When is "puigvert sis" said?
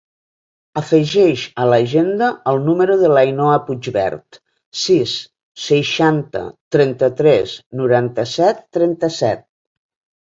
3.67-5.13